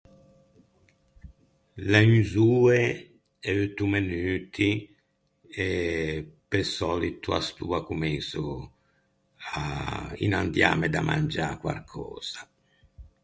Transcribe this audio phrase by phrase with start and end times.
[1.89, 2.81] L’é unz’oe
[3.47, 4.69] e eutto menuti
[5.65, 5.67] e
[6.49, 8.43] pe sòlito à st’oa comenso
[9.61, 9.63] à
[10.27, 12.41] inandiâme da mangiâ quarcösa.